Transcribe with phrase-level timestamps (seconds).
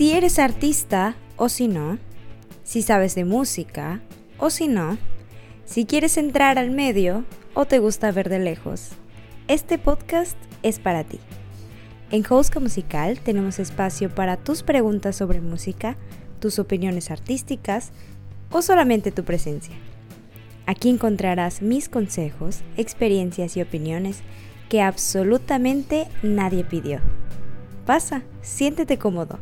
[0.00, 1.98] Si eres artista o si no,
[2.62, 4.00] si sabes de música
[4.38, 4.96] o si no,
[5.66, 8.92] si quieres entrar al medio o te gusta ver de lejos,
[9.46, 11.20] este podcast es para ti.
[12.10, 15.98] En Houska Musical tenemos espacio para tus preguntas sobre música,
[16.38, 17.90] tus opiniones artísticas
[18.50, 19.74] o solamente tu presencia.
[20.64, 24.20] Aquí encontrarás mis consejos, experiencias y opiniones
[24.70, 27.00] que absolutamente nadie pidió.
[27.84, 29.38] Pasa, siéntete cómodo.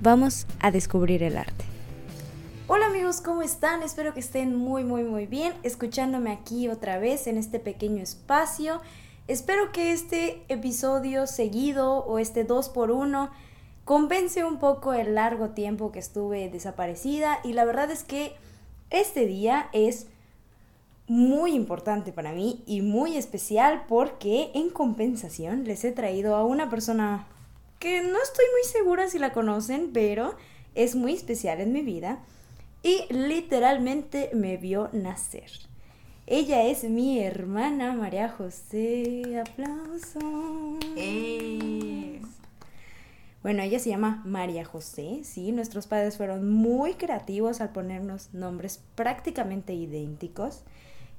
[0.00, 1.64] Vamos a descubrir el arte.
[2.68, 3.82] Hola amigos, ¿cómo están?
[3.82, 8.80] Espero que estén muy muy muy bien escuchándome aquí otra vez en este pequeño espacio.
[9.26, 13.28] Espero que este episodio seguido o este 2 por 1
[13.84, 18.36] compense un poco el largo tiempo que estuve desaparecida y la verdad es que
[18.90, 20.06] este día es
[21.08, 26.70] muy importante para mí y muy especial porque en compensación les he traído a una
[26.70, 27.26] persona
[27.78, 30.34] que no estoy muy segura si la conocen, pero
[30.74, 32.20] es muy especial en mi vida
[32.82, 35.50] y literalmente me vio nacer.
[36.26, 39.40] Ella es mi hermana María José.
[39.40, 40.22] Aplausos.
[43.42, 48.80] Bueno, ella se llama María José, sí, nuestros padres fueron muy creativos al ponernos nombres
[48.94, 50.64] prácticamente idénticos.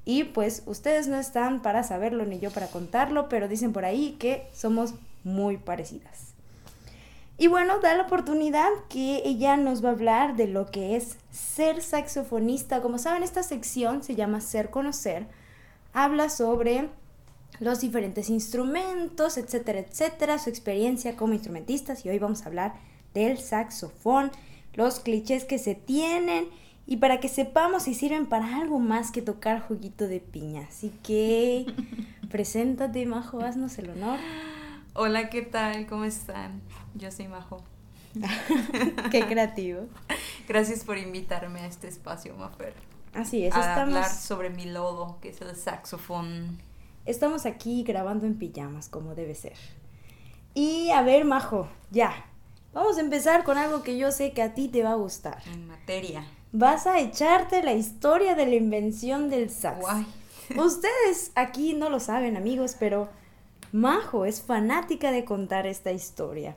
[0.05, 4.15] Y pues ustedes no están para saberlo ni yo para contarlo, pero dicen por ahí
[4.19, 4.93] que somos
[5.23, 6.28] muy parecidas.
[7.41, 11.15] Y bueno, da la oportunidad que ella nos va a hablar de lo que es
[11.31, 12.81] ser saxofonista.
[12.81, 15.25] Como saben, esta sección se llama Ser Conocer.
[15.93, 16.89] Habla sobre
[17.61, 22.73] los diferentes instrumentos, etcétera, etcétera, su experiencia como instrumentistas y hoy vamos a hablar
[23.13, 24.31] del saxofón,
[24.73, 26.49] los clichés que se tienen
[26.85, 30.65] y para que sepamos si sirven para algo más que tocar juguito de piña.
[30.67, 31.67] Así que
[32.29, 34.19] preséntate, Majo, haznos el honor.
[34.93, 35.87] Hola, ¿qué tal?
[35.87, 36.61] ¿Cómo están?
[36.95, 37.63] Yo soy Majo.
[39.11, 39.87] Qué creativo.
[40.47, 42.73] Gracias por invitarme a este espacio, Mafer.
[43.13, 46.59] Así es, a estamos, hablar sobre mi lodo, que es el saxofón.
[47.05, 49.57] estamos aquí grabando en pijamas, como debe ser.
[50.53, 52.25] Y a ver, Majo, ya.
[52.73, 55.41] Vamos a empezar con algo que yo sé que a ti te va a gustar.
[55.51, 56.25] En materia.
[56.51, 59.79] Vas a echarte la historia de la invención del sax.
[59.81, 60.05] Guay.
[60.57, 63.09] Ustedes aquí no lo saben, amigos, pero
[63.71, 66.55] Majo es fanática de contar esta historia.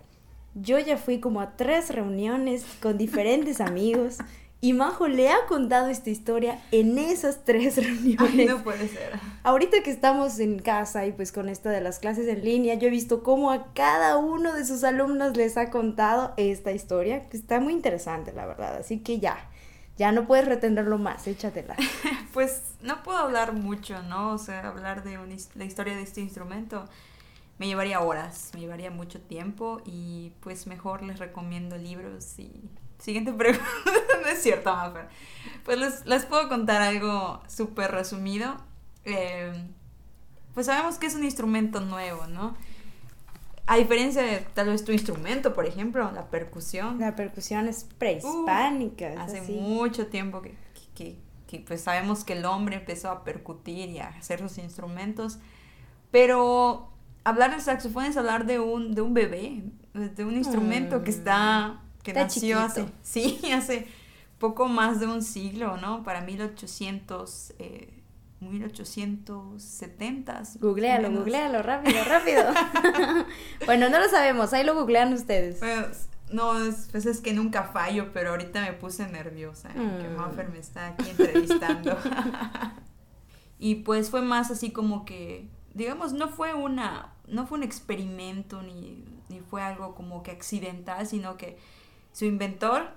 [0.55, 4.19] Yo ya fui como a tres reuniones con diferentes amigos
[4.61, 8.31] y Majo le ha contado esta historia en esas tres reuniones.
[8.39, 9.13] Ay, no puede ser.
[9.43, 12.87] Ahorita que estamos en casa y pues con esto de las clases en línea, yo
[12.89, 17.37] he visto cómo a cada uno de sus alumnos les ha contado esta historia, que
[17.37, 18.77] está muy interesante, la verdad.
[18.77, 19.37] Así que ya,
[19.97, 21.77] ya no puedes retenerlo más, échatela.
[22.33, 24.33] Pues no puedo hablar mucho, ¿no?
[24.33, 26.87] O sea, hablar de un his- la historia de este instrumento
[27.63, 32.51] me llevaría horas, me llevaría mucho tiempo y pues mejor les recomiendo libros y...
[32.99, 33.65] Siguiente pregunta,
[34.21, 35.07] no es cierto, Mafer.
[35.65, 38.57] Pues les, les puedo contar algo súper resumido.
[39.05, 39.53] Eh,
[40.55, 42.57] pues sabemos que es un instrumento nuevo, ¿no?
[43.67, 46.99] A diferencia de tal vez tu instrumento, por ejemplo, la percusión.
[46.99, 49.13] La percusión es prehispánica.
[49.13, 49.53] es Hace así.
[49.53, 50.55] mucho tiempo que,
[50.97, 55.39] que- que, pues sabemos que el hombre empezó a percutir y a hacer sus instrumentos,
[56.11, 56.92] pero
[57.25, 59.63] hablar del saxofón es hablar de un, de un bebé,
[59.95, 62.17] de un instrumento que está, que Mm.
[62.17, 63.87] Está nació hace, sí, hace
[64.39, 66.03] poco más de un siglo, ¿no?
[66.03, 67.99] Para 1800, eh,
[68.41, 70.43] 1870.
[70.61, 71.19] Googlealo, menos.
[71.25, 72.43] googlealo, rápido, rápido.
[73.67, 75.59] bueno, no lo sabemos, ahí lo googlean ustedes.
[75.61, 79.75] Pues, no, es, pues es que nunca fallo, pero ahorita me puse nerviosa, ¿eh?
[79.75, 80.17] que Mm.
[80.17, 81.97] Maffer me está aquí entrevistando.
[83.59, 88.63] y pues fue más así como que, digamos, no fue una, no fue un experimento
[88.63, 91.59] ni, ni fue algo como que accidental, sino que
[92.13, 92.91] su inventor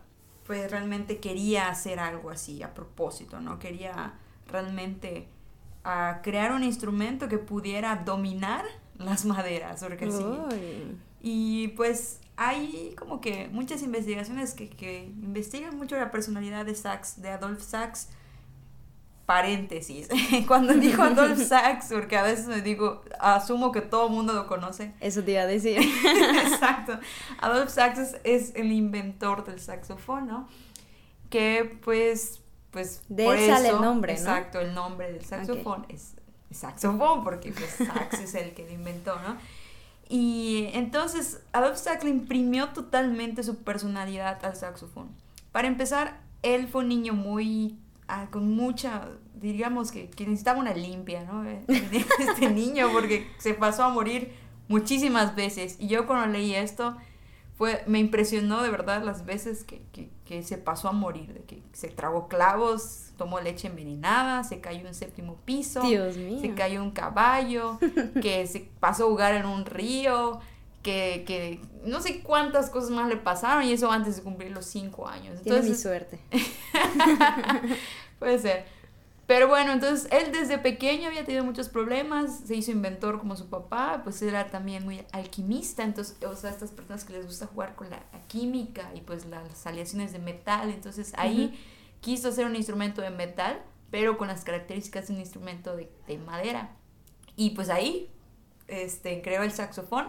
[0.45, 3.57] pues realmente quería hacer algo así a propósito, ¿no?
[3.57, 4.13] Quería
[4.47, 5.27] realmente
[5.83, 8.63] ah, crear un instrumento que pudiera dominar
[8.97, 10.23] las maderas, porque sí.
[11.21, 17.21] Y pues hay como que muchas investigaciones que, que investigan mucho la personalidad de Sachs,
[17.21, 18.09] de Adolf Sachs.
[19.25, 20.07] Paréntesis,
[20.47, 24.45] cuando dijo Adolf Sachs, porque a veces me digo, asumo que todo el mundo lo
[24.47, 24.93] conoce.
[24.99, 25.79] Eso te iba a decir.
[26.43, 26.99] Exacto.
[27.41, 30.47] Adolf Sachs es, es el inventor del saxofón, ¿no?
[31.31, 34.19] Que pues, pues De por él sale eso- el nombre, ¿no?
[34.19, 36.13] Exacto, el nombre del saxofón es,
[36.51, 39.37] es saxofón, porque pues Sachs es el que lo inventó, ¿no?
[40.07, 45.09] Y entonces Adolf Sachs le imprimió totalmente su personalidad al saxofón.
[45.51, 50.73] Para empezar, él fue un niño muy, ah, con mucha, diríamos que, que necesitaba una
[50.73, 51.45] limpia, ¿no?
[51.67, 54.33] Este niño, porque se pasó a morir
[54.67, 55.77] muchísimas veces.
[55.79, 56.95] Y yo cuando leí esto,
[57.57, 61.41] fue, me impresionó de verdad las veces que, que, que, se pasó a morir, de
[61.43, 66.39] que se tragó clavos, tomó leche envenenada, se cayó en un séptimo piso, Dios mío.
[66.41, 67.79] se cayó un caballo,
[68.21, 70.41] que se pasó a jugar en un río,
[70.83, 74.65] que, que, no sé cuántas cosas más le pasaron y eso antes de cumplir los
[74.65, 75.39] cinco años.
[75.39, 76.19] Entonces, Tiene mi suerte.
[78.19, 78.65] puede ser.
[79.27, 83.49] Pero bueno, entonces él desde pequeño había tenido muchos problemas, se hizo inventor como su
[83.49, 87.75] papá, pues era también muy alquimista, entonces, o sea, estas personas que les gusta jugar
[87.75, 91.59] con la, química y pues las aleaciones de metal, entonces ahí
[92.01, 96.17] quiso hacer un instrumento de metal, pero con las características de un instrumento de, de
[96.19, 96.75] madera.
[97.35, 98.09] Y pues ahí
[98.67, 100.07] este, creó el saxofón.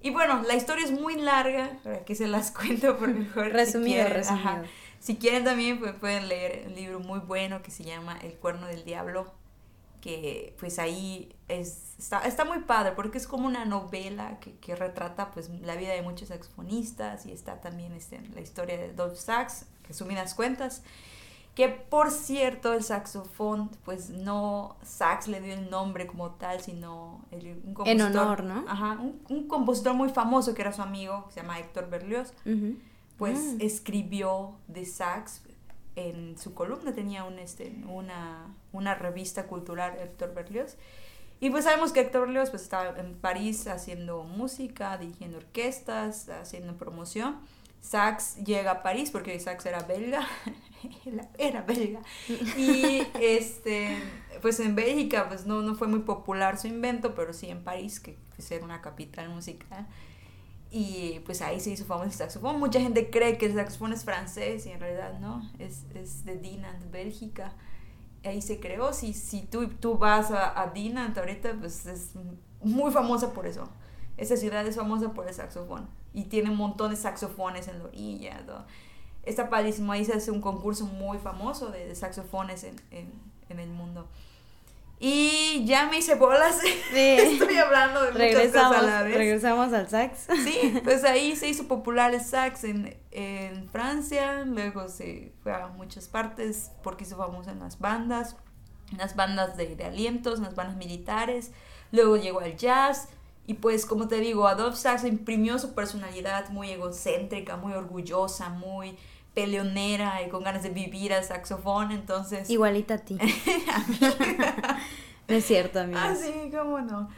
[0.00, 3.48] Y bueno, la historia es muy larga, para que se las cuento por mejor.
[3.48, 4.62] resumido, resumido.
[5.04, 8.68] Si quieren también pues, pueden leer un libro muy bueno que se llama El cuerno
[8.68, 9.34] del diablo,
[10.00, 14.74] que pues ahí es, está, está muy padre porque es como una novela que, que,
[14.74, 19.16] retrata pues la vida de muchos saxofonistas y está también este, la historia de Dolph
[19.16, 20.82] Sax, resumidas cuentas.
[21.54, 27.20] Que por cierto, el saxofón, pues no Sax le dio el nombre como tal, sino
[27.30, 27.88] el, un compositor.
[27.88, 28.64] En honor, ¿no?
[28.66, 32.32] Ajá, un, un, compositor muy famoso que era su amigo, que se llama Héctor Berlioz.
[32.46, 32.74] Uh
[33.18, 33.60] pues mm.
[33.60, 35.42] escribió de sax
[35.96, 40.76] en su columna, tenía un, este, una, una revista cultural, Héctor Berlioz.
[41.40, 46.76] Y pues sabemos que Héctor Berlioz pues, estaba en París haciendo música, dirigiendo orquestas, haciendo
[46.76, 47.38] promoción.
[47.80, 50.26] Sax llega a París porque Sax era belga,
[51.38, 52.00] era belga.
[52.56, 53.98] Y este,
[54.40, 58.00] pues en Bélgica pues no, no fue muy popular su invento, pero sí en París,
[58.00, 59.86] que es una capital musical.
[60.76, 62.58] Y pues ahí se hizo famoso el saxofón.
[62.58, 66.36] Mucha gente cree que el saxofón es francés y en realidad no, es, es de
[66.36, 67.52] Dinant, Bélgica.
[68.24, 68.92] Ahí se creó.
[68.92, 72.14] Si, si tú, tú vas a, a Dinant ahorita, pues es
[72.60, 73.68] muy famosa por eso.
[74.16, 75.88] Esa ciudad es famosa por el saxofón.
[76.12, 78.42] Y tiene un montón de saxofones en la orilla.
[78.44, 78.64] ¿no?
[79.22, 79.92] Está padrísimo.
[79.92, 83.12] Ahí se hace un concurso muy famoso de, de saxofones en, en,
[83.48, 84.08] en el mundo.
[85.06, 86.58] Y ya me hice bolas.
[86.94, 87.16] Sí.
[87.18, 89.16] Estoy hablando de muchas cosas a la vez.
[89.16, 90.28] Regresamos al sax.
[90.44, 95.66] Sí, pues ahí se hizo popular el sax en, en Francia, luego se fue a
[95.66, 98.36] muchas partes porque hizo famoso en las bandas,
[98.92, 101.50] en las bandas de, de alientos, en las bandas militares,
[101.92, 103.08] luego llegó al jazz.
[103.46, 108.96] Y pues, como te digo, Adolf Sax imprimió su personalidad muy egocéntrica, muy orgullosa, muy
[109.34, 112.48] peleonera y con ganas de vivir al saxofón, entonces...
[112.48, 113.18] Igualita a ti.
[115.28, 115.98] no es cierto, amigo.
[116.00, 117.08] Ah, sí, cómo no.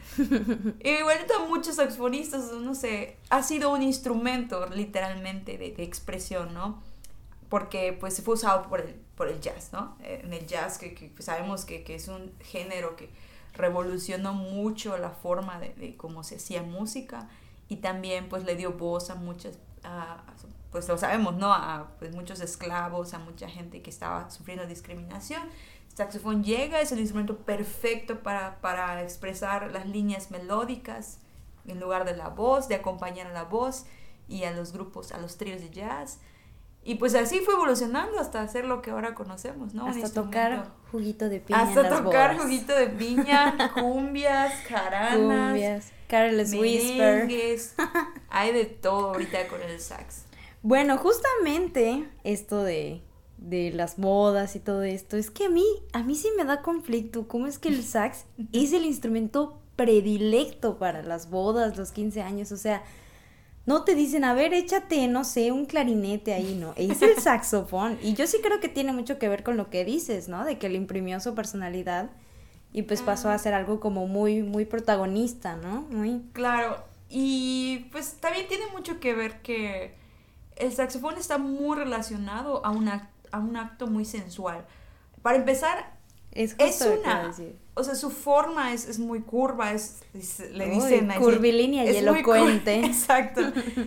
[0.83, 6.81] Igualito a muchos saxofonistas, no sé, ha sido un instrumento literalmente de, de expresión, ¿no?
[7.49, 9.95] Porque pues se fue usado por el, por el jazz, ¿no?
[10.03, 13.09] En el jazz que, que pues, sabemos que, que, es un género que
[13.53, 17.29] revolucionó mucho la forma de, de cómo se hacía música
[17.69, 20.23] y también pues le dio voz a muchas a,
[20.71, 21.53] pues lo sabemos, ¿no?
[21.53, 25.43] A pues, muchos esclavos, a mucha gente que estaba sufriendo discriminación.
[25.89, 31.19] El saxofón llega, es el instrumento perfecto para, para expresar las líneas melódicas
[31.65, 33.85] en lugar de la voz, de acompañar a la voz
[34.27, 36.19] y a los grupos, a los tríos de jazz.
[36.83, 39.87] Y pues así fue evolucionando hasta hacer lo que ahora conocemos, ¿no?
[39.87, 41.61] Hasta tocar juguito de piña.
[41.61, 45.17] Hasta tocar juguito de piña, cumbias, jaranas.
[45.17, 47.27] Cumbias, Careless Whisper.
[48.29, 50.26] Hay de todo ahorita con el sax.
[50.61, 53.01] Bueno, justamente esto de,
[53.37, 56.61] de las bodas y todo esto, es que a mí, a mí sí me da
[56.61, 57.27] conflicto.
[57.27, 62.51] ¿Cómo es que el sax es el instrumento predilecto para las bodas, los 15 años?
[62.51, 62.83] O sea,
[63.65, 66.73] no te dicen, a ver, échate, no sé, un clarinete ahí, ¿no?
[66.77, 67.99] Es el saxofón.
[68.01, 70.45] Y yo sí creo que tiene mucho que ver con lo que dices, ¿no?
[70.45, 72.09] De que le imprimió su personalidad
[72.73, 73.37] y pues pasó a ah.
[73.39, 75.81] ser algo como muy, muy protagonista, ¿no?
[75.89, 76.21] Muy...
[76.33, 76.77] Claro.
[77.09, 79.95] Y pues también tiene mucho que ver que
[80.59, 84.65] el saxofón está muy relacionado a, una, a un acto muy sensual.
[85.21, 85.97] Para empezar,
[86.31, 87.33] es, una...
[87.73, 90.03] O sea, su forma es, es muy curva, es,
[90.51, 91.11] le dicen...
[91.19, 92.79] curvilínea y elocuente.
[92.85, 93.41] Exacto.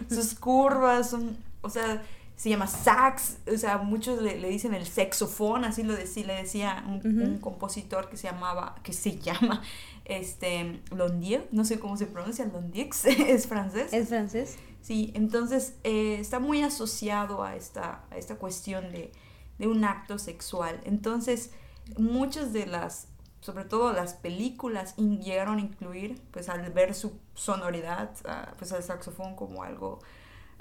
[0.08, 1.36] Sus curvas son...
[1.62, 2.02] O sea,
[2.40, 6.34] se llama sax, o sea, muchos le, le dicen el saxofón, así lo decía, le
[6.36, 9.60] decía un, un, compositor que se llamaba, que se llama,
[10.06, 13.92] este, Londier, no sé cómo se pronuncia, Londier, es francés.
[13.92, 14.56] Es francés.
[14.82, 19.12] Sí, entonces eh, está muy asociado a esta, a esta cuestión de,
[19.58, 20.80] de, un acto sexual.
[20.84, 21.50] Entonces,
[21.98, 23.08] muchas de las,
[23.40, 28.10] sobre todo las películas, llegaron a incluir, pues al ver su sonoridad,
[28.58, 30.00] pues al saxofón como algo,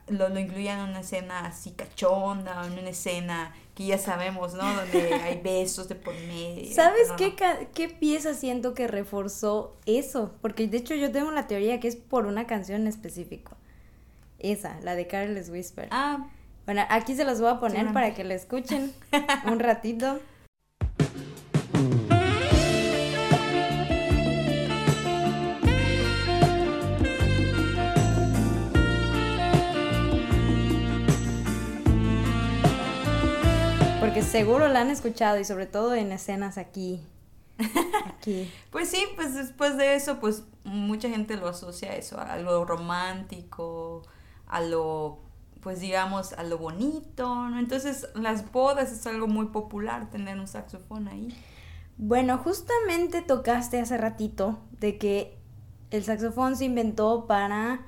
[0.08, 4.74] lo, lo, incluían en una escena así cachonda, en una escena que ya sabemos, ¿no?
[4.74, 6.74] Donde hay besos de por medio.
[6.74, 7.36] ¿Sabes qué,
[7.74, 10.34] qué pieza siento que reforzó eso?
[10.42, 13.56] Porque de hecho yo tengo la teoría que es por una canción en específico
[14.40, 15.88] Esa, la de Careless Whisper.
[15.92, 16.26] Ah,
[16.66, 18.94] Bueno, aquí se los voy a poner Sí, para que la escuchen
[19.46, 20.20] un ratito.
[34.00, 37.02] Porque seguro la han escuchado y sobre todo en escenas aquí.
[38.08, 38.52] Aquí.
[38.72, 42.64] pues sí, pues después de eso, pues mucha gente lo asocia a eso, a lo
[42.66, 44.04] romántico,
[44.50, 45.20] a lo,
[45.62, 47.58] pues digamos, a lo bonito, ¿no?
[47.60, 51.30] Entonces, las bodas es algo muy popular tener un saxofón ahí.
[51.98, 55.38] Bueno, justamente tocaste hace ratito de que
[55.92, 57.82] el saxofón se inventó para,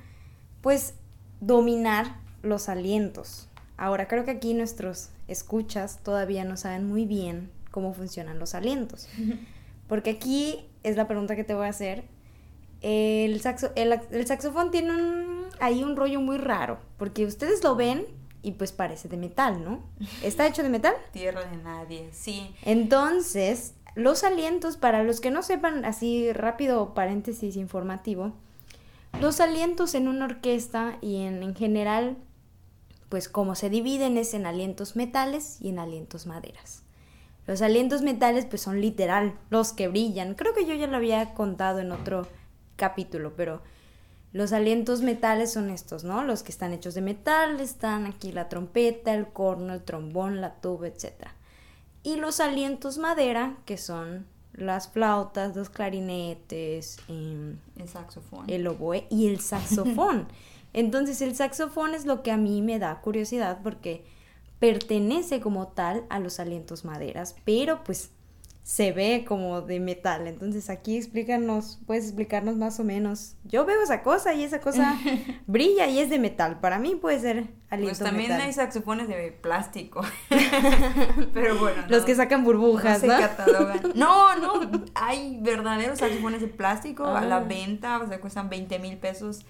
[0.60, 0.94] pues,
[1.40, 3.48] dominar los alientos.
[3.76, 9.08] Ahora, creo que aquí nuestros escuchas todavía no saben muy bien cómo funcionan los alientos.
[9.88, 12.04] Porque aquí es la pregunta que te voy a hacer.
[12.80, 17.76] El, saxo- el, el saxofón tiene un, ahí un rollo muy raro, porque ustedes lo
[17.76, 18.06] ven
[18.42, 19.82] y pues parece de metal, ¿no?
[20.22, 20.94] ¿Está hecho de metal?
[21.12, 22.54] Tierra de nadie, sí.
[22.62, 28.32] Entonces, los alientos, para los que no sepan, así rápido paréntesis informativo,
[29.20, 32.16] los alientos en una orquesta y en, en general,
[33.08, 36.82] pues como se dividen es en alientos metales y en alientos maderas.
[37.46, 40.34] Los alientos metales pues son literal los que brillan.
[40.34, 42.26] Creo que yo ya lo había contado en otro
[42.76, 43.62] capítulo, pero
[44.32, 46.24] los alientos metales son estos, ¿no?
[46.24, 50.54] Los que están hechos de metal, están aquí la trompeta, el corno, el trombón, la
[50.54, 51.28] tuba, etc.
[52.02, 58.48] Y los alientos madera, que son las flautas, los clarinetes, em, El saxofón.
[58.48, 60.28] el oboe y el saxofón.
[60.72, 64.04] Entonces el saxofón es lo que a mí me da curiosidad porque
[64.58, 68.10] pertenece como tal a los alientos maderas, pero pues
[68.64, 70.26] se ve como de metal.
[70.28, 73.34] Entonces aquí explícanos, puedes explicarnos más o menos.
[73.44, 74.96] Yo veo esa cosa y esa cosa
[75.48, 76.60] brilla y es de metal.
[76.60, 78.46] Para mí puede ser Pues también metal.
[78.46, 80.02] hay saxofones de plástico.
[81.34, 81.82] Pero bueno.
[81.88, 83.14] Los no- que sacan burbujas, no ¿no?
[83.16, 83.80] se catalogan.
[83.94, 87.40] No, no, hay verdaderos saxofones de plástico a la Ah.
[87.40, 89.44] venta, o sea, cuestan 20 mil pesos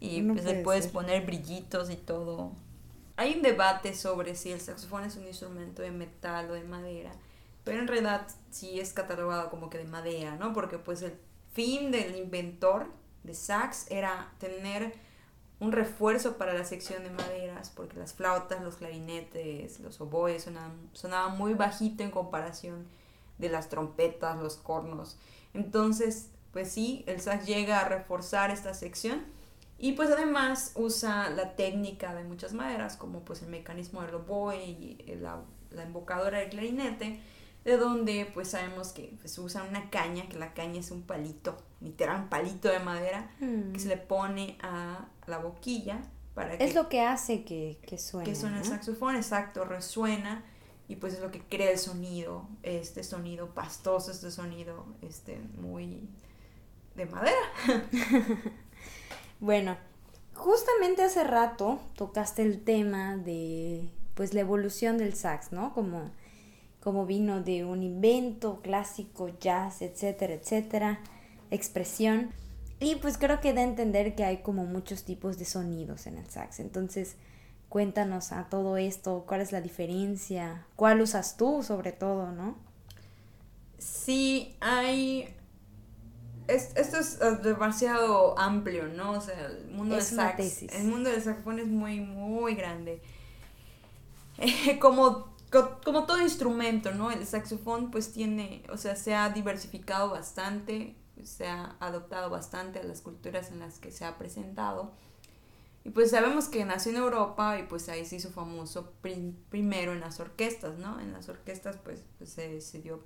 [0.00, 0.92] y No pues le puede puedes ser.
[0.92, 2.52] poner brillitos y todo.
[3.16, 7.10] Hay un debate sobre si el saxofón es un instrumento de metal o de madera,
[7.64, 10.52] pero en realidad sí es catalogado como que de madera, ¿no?
[10.52, 11.14] Porque pues el
[11.52, 12.86] fin del inventor
[13.22, 14.94] de sax era tener
[15.60, 20.90] un refuerzo para la sección de maderas, porque las flautas, los clarinetes, los oboes sonaban,
[20.92, 22.88] sonaban muy bajito en comparación
[23.38, 25.18] de las trompetas, los cornos.
[25.54, 29.22] Entonces, pues sí, el sax llega a reforzar esta sección
[29.78, 34.56] y pues además usa la técnica de muchas maderas, como pues el mecanismo del oboe
[34.56, 37.20] y la, la embocadura del clarinete,
[37.64, 41.56] de donde pues sabemos que pues usan una caña, que la caña es un palito,
[41.80, 43.72] literal un palito de madera, Mm.
[43.72, 46.00] que se le pone a la boquilla
[46.34, 48.28] para que, Es lo que hace que, que suene.
[48.28, 50.42] que suene el saxofón, exacto, resuena
[50.88, 56.08] y pues es lo que crea el sonido, este sonido pastoso, este sonido este muy
[56.96, 57.36] de madera.
[59.40, 59.76] Bueno,
[60.34, 65.72] justamente hace rato tocaste el tema de pues la evolución del sax, ¿no?
[65.74, 66.10] Como,
[66.82, 71.00] como vino de un invento clásico, jazz, etcétera, etcétera,
[71.50, 72.30] expresión.
[72.80, 76.18] Y pues creo que da a entender que hay como muchos tipos de sonidos en
[76.18, 76.58] el sax.
[76.60, 77.16] Entonces,
[77.68, 82.56] cuéntanos a todo esto, cuál es la diferencia, cuál usas tú sobre todo, ¿no?
[83.78, 85.28] Sí, hay...
[86.48, 89.12] es- esto es demasiado amplio, ¿no?
[89.12, 90.72] O sea, el mundo Es del sax, tesis.
[90.74, 93.00] el mundo del saxofón es muy, muy grande.
[94.80, 95.31] Como, co-
[95.84, 97.10] como todo instrumento, ¿no?
[97.10, 102.84] El saxofón pues tiene, o sea, se ha diversificado bastante, se ha adoptado bastante a
[102.84, 104.92] las culturas en las que se ha presentado.
[105.84, 109.92] Y pues sabemos que nació en Europa y pues ahí se hizo famoso prim- primero
[109.92, 111.00] en las orquestas, ¿no?
[111.00, 113.02] En las orquestas pues, pues, se, se, dio,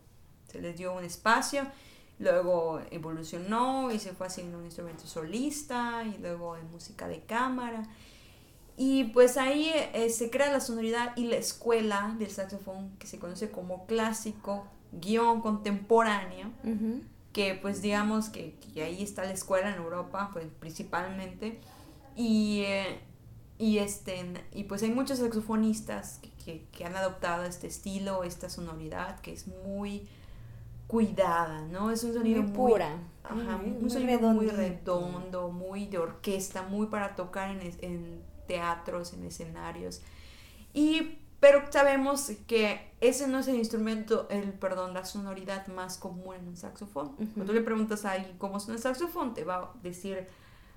[0.47, 1.67] se les dio un espacio,
[2.19, 7.83] luego evolucionó y se fue haciendo un instrumento solista y luego en música de cámara.
[8.77, 13.19] Y pues ahí eh, se crea la sonoridad y la escuela del saxofón que se
[13.19, 17.01] conoce como clásico, guion contemporáneo, Ujú.
[17.33, 21.59] que pues digamos que, que ahí está la escuela en Europa pues, principalmente
[22.17, 23.01] y, eh,
[23.59, 28.49] y, este, y pues hay muchos saxofonistas que, que- que han adoptado este estilo, esta
[28.51, 30.07] sonoridad que es muy
[30.87, 31.91] cuidada, ¿no?
[31.91, 32.99] Es un sonido Muy muy, pura.
[33.25, 38.23] Ajá, Muy- un muy sonido muy redondo, muy de orquesta, muy para tocar en, en
[38.47, 40.01] teatros, en escenarios.
[40.73, 46.35] Y, pero sabemos que ese no es el instrumento, el, perdón, la sonoridad más común
[46.37, 47.09] en un saxofón.
[47.09, 47.27] Ujú.
[47.35, 50.27] Cuando tú le preguntas a alguien cómo suena el saxofón, te va a decir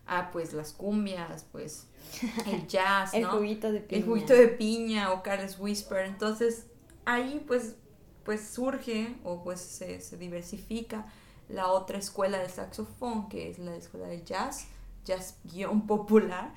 [0.06, 1.88] a pues las cumbias, pues
[2.48, 3.32] el jazz, el ¿no?
[3.32, 4.00] juguito de piña.
[4.02, 6.06] El juguito de piña o Carlos Whisper.
[6.06, 6.66] Entonces
[7.06, 7.76] ahí pues,
[8.24, 11.06] pues surge o pues se, se diversifica
[11.50, 14.68] la otra escuela del saxofón, que es la escuela del jazz,
[15.04, 16.54] jazz guion popular,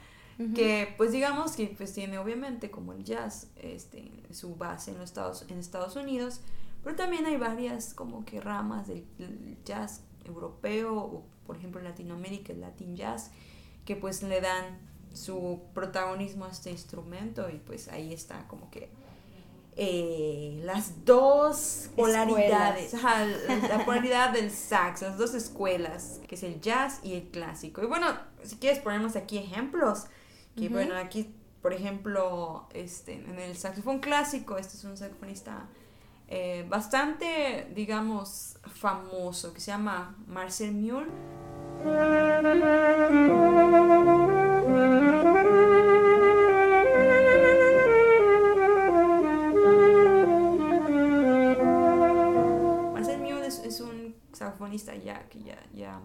[0.55, 5.11] que pues digamos que pues tiene obviamente como el jazz este, su base en los
[5.11, 6.41] Estados, en Estados Unidos,
[6.83, 9.05] pero también hay varias como que ramas del,
[9.65, 13.31] jazz europeo o por ejemplo en Latinoamérica el Latin Jazz,
[13.85, 14.79] que pues le dan
[15.13, 18.89] su protagonismo a este instrumento y pues ahí está como que
[19.75, 26.61] eh, las dos polaridades, ajá, la polaridad del sax, las dos escuelas, que es el
[26.61, 27.83] jazz y el clásico.
[27.83, 28.07] Y bueno,
[28.43, 30.05] si quieres ponemos aquí ejemplos,
[30.57, 35.69] que bueno, aquí por ejemplo, este, en el saxofón clásico, este es un saxofonista
[36.27, 41.07] eh, bastante, digamos, famoso, que se llama Marcel Mule.
[52.93, 56.01] Marcel Mule es, es un saxofonista ya que ya, ya,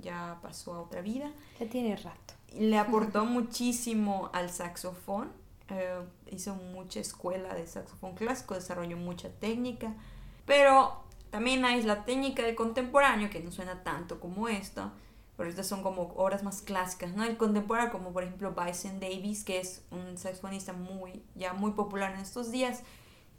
[0.00, 1.30] ya pasó a otra vida.
[1.58, 2.34] Ya tiene rato.
[2.52, 5.32] Le aportó muchísimo al saxofón.
[5.68, 9.94] eh, hizo mucha escuela de saxofón clásico, desarrolló mucha técnica.
[10.46, 14.90] Pero también hay la técnica del contemporáneo, que no suena tanto como esto.
[15.36, 17.24] Pero estas son como obras más clásicas, ¿no?
[17.24, 22.12] El contemporáneo, como por ejemplo Bison Davis, que es un saxofonista muy, ya muy popular
[22.12, 22.82] en estos días,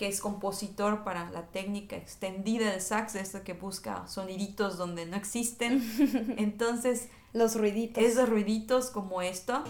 [0.01, 5.15] que es compositor para la técnica extendida del sax, esto que busca soniditos donde no
[5.15, 5.79] existen.
[6.39, 8.03] Entonces, Los ruiditos.
[8.03, 9.63] esos ruiditos como esto.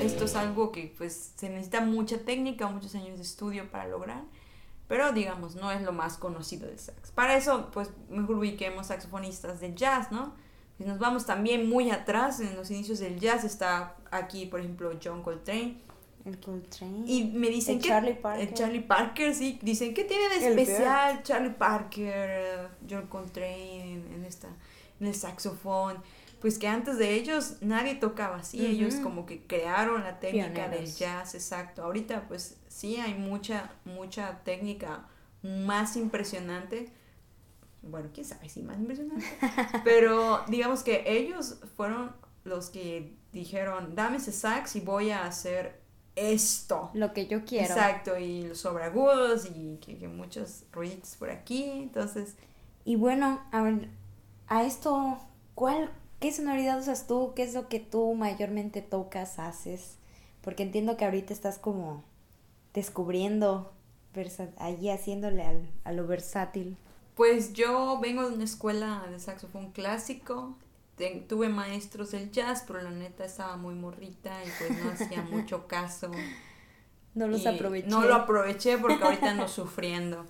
[0.00, 3.86] Es- Esto es algo que pues se necesita mucha técnica, muchos años de estudio para
[3.88, 4.22] lograr,
[4.88, 7.10] pero digamos no es lo más conocido del sax.
[7.10, 10.34] Para eso pues mejor ubiquemos saxofonistas de jazz, ¿no?
[10.78, 14.92] Si nos vamos también muy atrás, en los inicios del jazz está aquí, por ejemplo,
[15.02, 15.78] John Coltrane.
[16.26, 17.04] El Coltrane.
[17.06, 17.88] Y me dicen El que...
[17.88, 18.48] Charlie Parker.
[18.48, 19.58] el Charlie Parker, sí.
[19.62, 24.48] Dicen que tiene de especial Charlie Parker, eh, John Coltrane en, en esta,
[25.00, 25.96] en el saxofón.
[26.40, 28.64] Pues que antes de ellos nadie tocaba así.
[28.64, 31.82] Ellos como que crearon la técnica del jazz, exacto.
[31.82, 35.06] Ahorita pues sí hay mucha, mucha técnica
[35.42, 36.92] más impresionante.
[37.82, 39.24] Bueno, quién sabe si más impresionante.
[39.84, 45.80] Pero digamos que ellos fueron los que dijeron, dame ese sax y voy a hacer
[46.16, 46.90] esto.
[46.94, 47.66] Lo que yo quiero.
[47.66, 51.64] Exacto, y los sobreagudos y que, que muchos ruiditos por aquí.
[51.64, 52.36] Entonces,
[52.84, 53.88] Y bueno, a ver,
[54.48, 55.18] a esto,
[55.54, 57.32] ¿cuál, qué sonoridad usas tú?
[57.34, 59.98] ¿Qué es lo que tú mayormente tocas, haces?
[60.42, 62.04] Porque entiendo que ahorita estás como
[62.74, 63.72] descubriendo,
[64.58, 66.76] ahí haciéndole al, a lo versátil.
[67.14, 70.56] pues yo vengo de una escuela de saxofón clásico.
[71.28, 75.66] Tuve maestros del jazz, pero la neta estaba muy morrita y pues no hacía mucho
[75.66, 76.10] caso.
[77.14, 77.88] No los Y aproveché.
[77.88, 80.24] No lo aproveché porque ahorita ando sufriendo.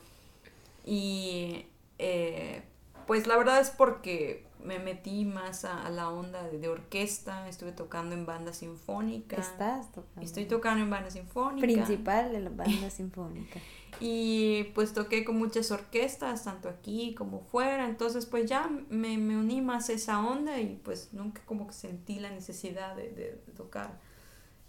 [0.85, 1.67] Y
[1.99, 2.63] eh,
[3.07, 7.49] pues la verdad es porque me metí más a, a la onda de, de orquesta,
[7.49, 9.37] estuve tocando en banda sinfónica.
[9.37, 10.23] Estás tocando.
[10.23, 11.67] Estoy tocando en banda sinfónica.
[11.67, 13.61] Principal de la banda sinfónica.
[13.99, 17.89] Y pues toqué con muchas orquestas, tanto aquí como fuera.
[17.89, 21.73] Entonces pues ya me, me uní más a esa onda y pues nunca como que
[21.73, 23.99] sentí la necesidad de, de tocar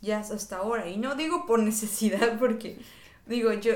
[0.02, 0.88] jazz hasta ahora.
[0.88, 2.80] Y no digo por necesidad porque
[3.26, 3.74] digo yo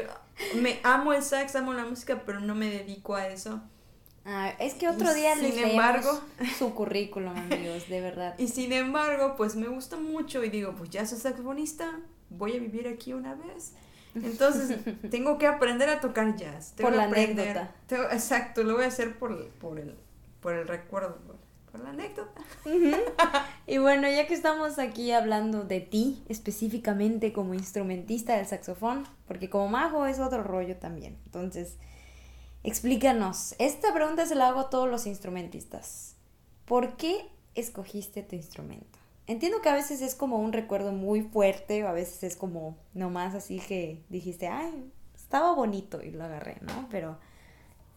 [0.55, 3.61] me amo el sax, amo la música, pero no me dedico a eso.
[4.25, 6.21] Ah, es que otro día les sin leemos embargo-
[6.59, 8.35] su currículum, amigos, de verdad.
[8.39, 12.59] Y sin embargo, pues me gusta mucho y digo, pues ya soy saxofonista, voy a
[12.59, 13.73] vivir aquí una vez.
[14.13, 14.77] Entonces,
[15.09, 16.73] tengo que aprender a tocar jazz.
[16.75, 17.57] Tengo Por la aprender.
[17.57, 17.75] anécdota.
[17.87, 19.95] Tengo- exacto, lo voy a hacer por, por, el,
[20.39, 21.37] por el recuerdo, por,
[21.71, 22.41] por la anécdota.
[23.67, 29.49] Y bueno, ya que estamos aquí hablando de ti específicamente como instrumentista del saxofón, porque
[29.49, 31.17] como mago es otro rollo también.
[31.25, 31.77] Entonces,
[32.63, 33.55] explícanos.
[33.59, 36.15] Esta pregunta se la hago a todos los instrumentistas.
[36.65, 38.99] ¿Por qué escogiste tu instrumento?
[39.27, 42.77] Entiendo que a veces es como un recuerdo muy fuerte, o a veces es como
[42.93, 46.87] nomás así que dijiste, ay, estaba bonito y lo agarré, ¿no?
[46.89, 47.17] Pero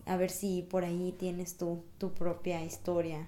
[0.07, 3.27] a ver si por ahí tienes tu, tu propia historia.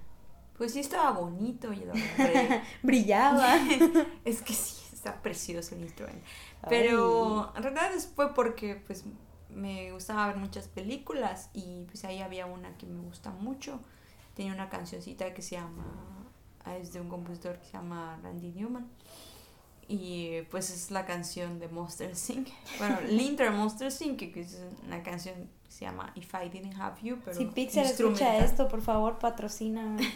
[0.57, 2.63] Pues sí estaba bonito y lo agarré.
[2.83, 3.57] Brillaba.
[4.25, 6.25] es que sí, está precioso el instrumento.
[6.69, 9.05] Pero en realidad es- fue porque pues
[9.51, 13.81] me gustaba ver muchas películas y pues ahí había una que me gusta mucho.
[14.35, 15.85] Tenía una cancioncita que se llama,
[16.65, 18.87] ah, es de un compositor que se llama Randy Newman.
[19.89, 22.49] y pues es la canción de Monster Inc.
[22.79, 24.19] Bueno, Linter Monster Inc.
[24.19, 27.87] que es una canción que se llama If I Didn't Have You, pero Si Pixar
[27.87, 29.97] escucha esto, por favor, patrocina.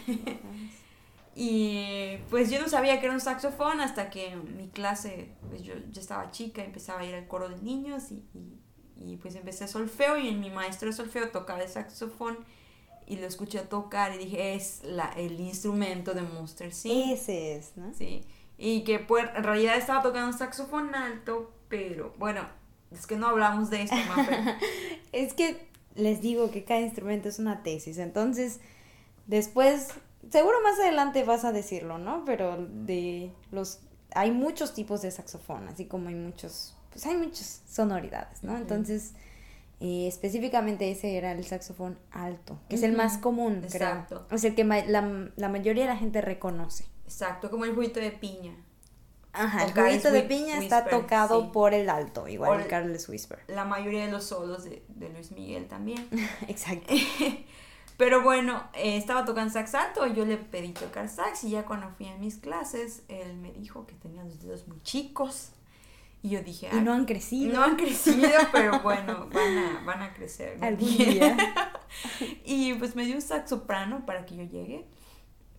[1.35, 5.63] Y pues yo no sabía que era un saxofón hasta que en mi clase, pues
[5.63, 8.59] yo, yo estaba chica, empezaba a ir al coro de niños y, y,
[9.05, 12.37] y, pues empecé solfeo y mi maestro de solfeo tocaba el saxofón
[13.07, 17.11] y lo escuché tocar y dije, es la, el instrumento de Monster Inc.
[17.13, 17.93] Ese es, ¿no?
[17.93, 18.23] Sí,
[18.57, 22.41] y que pues en realidad estaba tocando un saxofón alto, pero bueno,
[22.91, 23.95] es que no hablamos de esto.
[25.11, 28.61] Es que les digo que cada instrumento es una tesis, entonces
[29.27, 29.89] después,
[30.29, 32.23] seguro más adelante vas a decirlo, ¿no?
[32.25, 33.79] Pero de los,
[34.13, 38.55] hay muchos tipos de saxofón, así como hay muchos, pues hay muchas sonoridades, ¿no?
[38.55, 39.13] Entonces,
[39.79, 44.25] eh, específicamente ese era el saxofón alto, que es el más común, exacto.
[44.27, 44.37] creo.
[44.37, 46.85] Es el que ma- la, la mayoría de la gente reconoce.
[47.05, 48.55] Exacto, como el juguito de piña.
[49.33, 51.49] Ajá, el O juguito de piña está tocado sí.
[51.53, 53.39] por el alto, igual el el- Carlos Whisper.
[53.47, 56.05] La mayoría de los solos de, de Luis Miguel también.
[56.47, 56.93] Exacto.
[57.97, 61.65] Pero bueno, eh, estaba tocando sax alto y yo le pedí tocar sax y ya
[61.65, 65.51] cuando fui a mis clases, él me dijo que tenía los dedos muy chicos.
[66.23, 67.53] Y yo dije, Y "Ay, no han crecido.
[67.53, 70.59] no han crecido, pero bueno, van a, van a crecer.
[70.59, 70.65] ¿no?".
[70.67, 71.37] Algún día.
[72.45, 74.85] Y pues me dio un sax soprano para que yo llegue.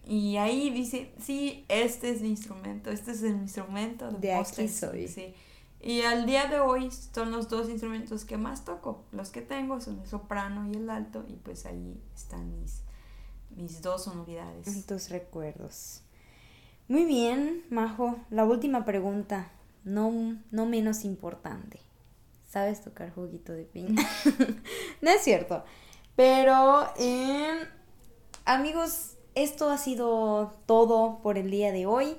[0.06, 5.02] Y ahí dice, sí, este es mi instrumento, este es el instrumento De aquí soy.
[5.02, 5.34] Inc", Sí.
[5.80, 9.04] Y al día de hoy son los dos instrumentos que más toco.
[9.12, 11.24] Los que tengo son el soprano y el alto.
[11.28, 12.82] Y pues ahí están mis,
[13.50, 14.86] mis dos sonoridades.
[14.86, 16.02] Tus recuerdos.
[16.88, 18.16] Muy bien, Majo.
[18.30, 19.50] La última pregunta,
[19.84, 21.80] no, no menos importante.
[22.48, 24.02] ¿Sabes tocar juguito de piña?
[25.00, 25.64] no es cierto.
[26.16, 27.66] Pero, em,
[28.44, 32.18] amigos, esto ha sido todo por el día de hoy.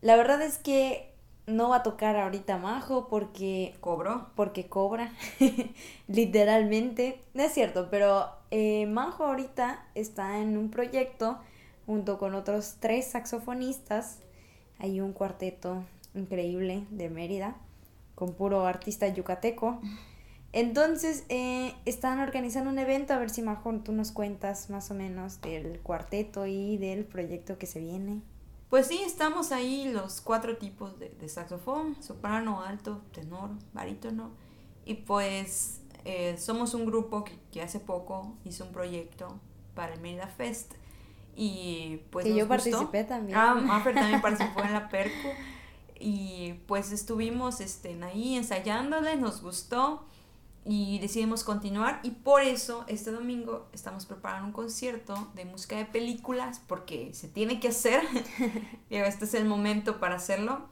[0.00, 1.10] La verdad es que
[1.46, 4.30] no va a tocar ahorita Majo porque Cobro.
[4.34, 5.12] porque cobra,
[6.08, 7.20] literalmente.
[7.34, 11.38] No es cierto, pero eh, Manjo ahorita está en un proyecto
[11.86, 14.20] junto con otros tres saxofonistas.
[14.78, 17.56] Hay un cuarteto increíble de Mérida
[18.14, 19.80] con puro artista yucateco.
[20.52, 24.94] Entonces eh, están organizando un evento, a ver si Majo tú nos cuentas más o
[24.94, 28.20] menos del cuarteto y del proyecto que se viene.
[28.68, 34.30] Pues sí, estamos ahí los cuatro tipos de, de saxofón, soprano, alto, tenor, barítono.
[34.84, 39.40] Y pues eh, somos un grupo que, que hace poco hizo un proyecto
[39.74, 40.74] para el Mérida Fest.
[41.36, 42.48] Y pues que nos yo gustó.
[42.48, 43.38] participé también.
[43.38, 45.28] Ah, Maffer también participó en la Percu.
[46.00, 50.06] Y pues estuvimos este, ahí ensayándole, nos gustó
[50.64, 52.00] y decidimos continuar.
[52.02, 57.28] Y por eso este domingo estamos preparando un concierto de música de películas porque se
[57.28, 58.02] tiene que hacer.
[58.90, 60.68] Este es el momento para hacerlo.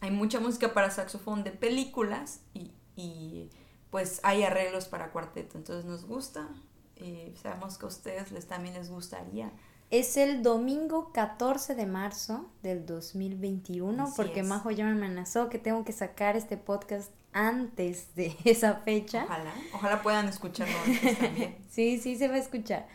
[0.00, 3.50] Hay mucha música para saxofón de películas y, y,
[3.90, 5.58] pues hay arreglos para cuarteto.
[5.58, 6.48] Entonces nos gusta
[6.96, 9.52] y sabemos que a ustedes les, también les gustaría.
[9.90, 14.46] Es el domingo 14 de marzo del 2021, Así porque es.
[14.46, 19.24] Majo ya me amenazó que tengo que sacar este podcast antes de esa fecha.
[19.24, 21.56] Ojalá, ojalá puedan escucharlo antes también.
[21.70, 22.86] Sí, sí se va a escuchar.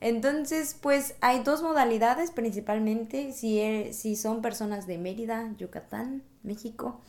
[0.00, 3.32] Entonces, pues hay dos modalidades principalmente.
[3.32, 7.00] Si, e- si son personas de Mérida, Yucatán, México,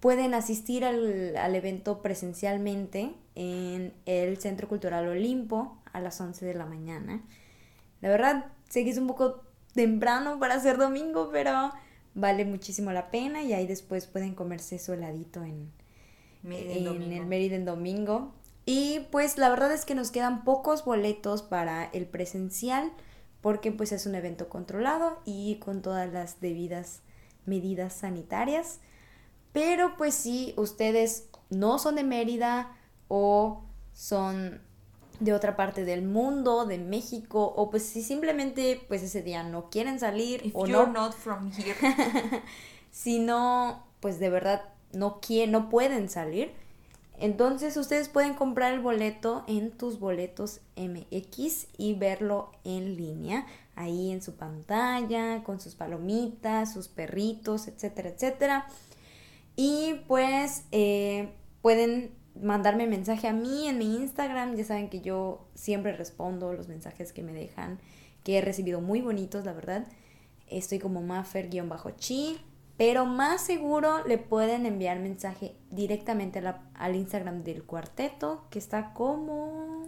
[0.00, 6.54] pueden asistir al, al evento presencialmente en el Centro Cultural Olimpo a las 11 de
[6.54, 7.22] la mañana.
[8.00, 9.42] La verdad, sé que es un poco
[9.74, 11.72] temprano para ser domingo, pero
[12.14, 15.72] vale muchísimo la pena y ahí después pueden comerse su heladito en,
[16.44, 17.14] en domingo.
[17.14, 18.34] el Mérida en domingo.
[18.66, 22.92] Y pues la verdad es que nos quedan pocos boletos para el presencial
[23.40, 27.02] porque pues es un evento controlado y con todas las debidas
[27.46, 28.80] medidas sanitarias.
[29.52, 32.76] Pero pues si ustedes no son de Mérida
[33.08, 34.60] o son
[35.20, 39.70] de otra parte del mundo, de México, o pues si simplemente pues ese día no
[39.70, 40.92] quieren salir If o you're no.
[40.92, 41.76] not from here,
[42.90, 46.52] si no, pues de verdad no quieren, no pueden salir,
[47.18, 54.10] entonces ustedes pueden comprar el boleto en tus boletos MX y verlo en línea, ahí
[54.10, 58.66] en su pantalla, con sus palomitas, sus perritos, etcétera, etcétera.
[59.54, 65.46] Y pues eh, pueden mandarme mensaje a mí en mi Instagram, ya saben que yo
[65.54, 67.78] siempre respondo los mensajes que me dejan,
[68.24, 69.86] que he recibido muy bonitos, la verdad.
[70.46, 72.38] Estoy como maffer-chi,
[72.76, 78.92] pero más seguro le pueden enviar mensaje directamente la- al Instagram del cuarteto, que está
[78.94, 79.84] como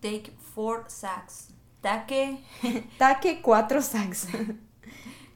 [0.00, 1.48] take four sacks.
[1.80, 2.38] Taque.
[2.98, 4.26] Taque 4 sax.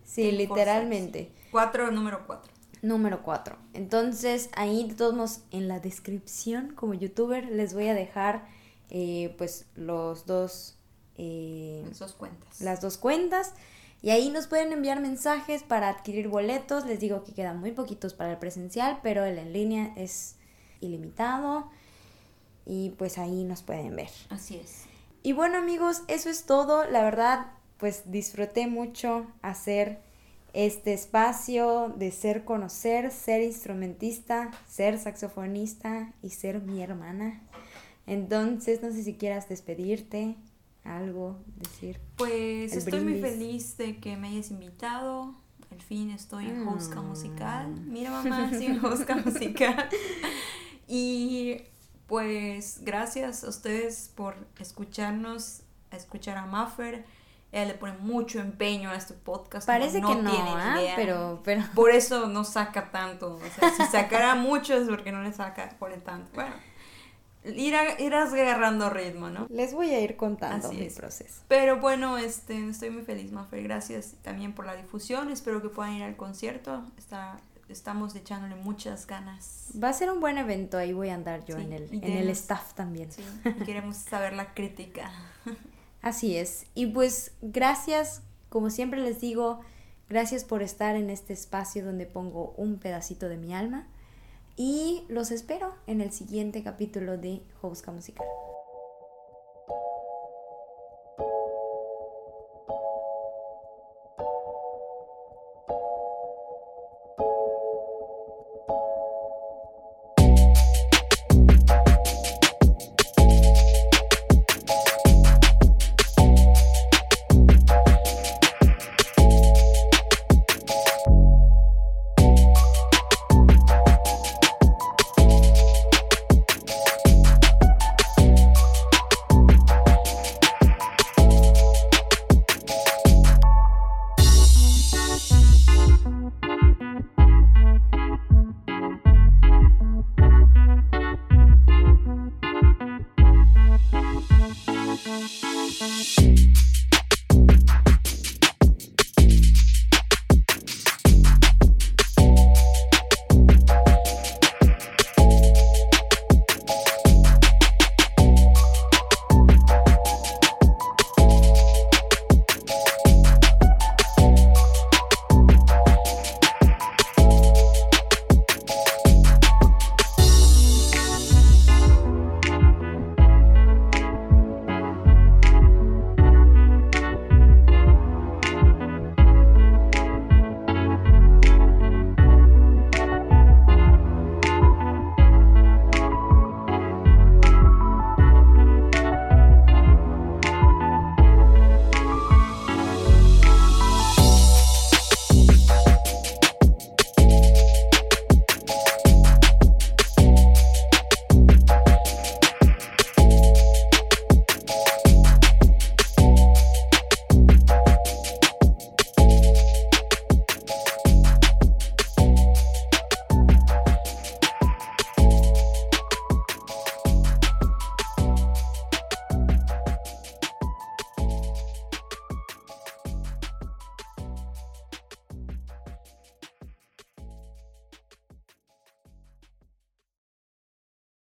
[0.04, 1.32] sí, Take literalmente.
[1.50, 2.51] Cuatro, número cuatro.
[2.82, 3.56] Número 4.
[3.74, 8.44] Entonces, ahí de todos modos, en la descripción como youtuber les voy a dejar
[8.90, 10.76] eh, pues los dos...
[11.16, 12.60] Eh, las dos cuentas.
[12.60, 13.54] Las dos cuentas.
[14.02, 16.84] Y ahí nos pueden enviar mensajes para adquirir boletos.
[16.84, 20.34] Les digo que quedan muy poquitos para el presencial, pero el en línea es
[20.80, 21.70] ilimitado.
[22.66, 24.10] Y pues ahí nos pueden ver.
[24.28, 24.86] Así es.
[25.22, 26.84] Y bueno amigos, eso es todo.
[26.90, 27.46] La verdad,
[27.78, 30.00] pues disfruté mucho hacer
[30.52, 37.42] este espacio de ser conocer, ser instrumentista, ser saxofonista y ser mi hermana.
[38.06, 40.36] Entonces, no sé si quieras despedirte,
[40.84, 42.00] algo, decir.
[42.16, 45.34] Pues estoy muy feliz de que me hayas invitado.
[45.70, 47.06] Al fin estoy en Hosca mm.
[47.06, 47.80] Musical.
[47.86, 49.88] Mira, mamá, sí, en Hosca Musical.
[50.86, 51.62] Y
[52.06, 57.06] pues gracias a ustedes por escucharnos, a escuchar a Maffer
[57.52, 59.66] ella le pone mucho empeño a este podcast.
[59.66, 60.92] Parece no que no, tiene ¿ah?
[60.96, 61.62] pero, pero...
[61.74, 63.34] Por eso no saca tanto.
[63.34, 66.30] O sea, si sacara mucho es porque no le saca, pone tanto.
[66.34, 66.54] Bueno,
[67.44, 69.46] ir irás agarrando ritmo, ¿no?
[69.50, 71.42] Les voy a ir contando mi proceso.
[71.46, 73.62] Pero bueno, este, estoy muy feliz, Mafer.
[73.62, 75.30] Gracias también por la difusión.
[75.30, 76.84] Espero que puedan ir al concierto.
[76.96, 77.38] Está,
[77.68, 79.66] estamos echándole muchas ganas.
[79.82, 80.78] Va a ser un buen evento.
[80.78, 83.10] Ahí voy a andar yo en, el, en el staff también.
[83.66, 85.10] queremos saber la crítica.
[86.02, 86.66] Así es.
[86.74, 89.60] Y pues gracias, como siempre les digo,
[90.08, 93.86] gracias por estar en este espacio donde pongo un pedacito de mi alma.
[94.56, 98.26] Y los espero en el siguiente capítulo de Jouska Musical.